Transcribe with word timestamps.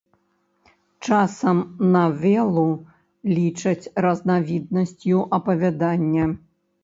Часам 1.07 1.57
навелу 1.95 2.63
лічаць 3.39 3.91
разнавіднасцю 4.05 5.19
апавядання. 5.41 6.25